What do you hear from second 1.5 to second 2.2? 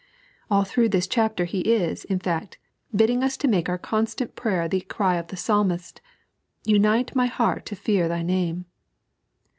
is, in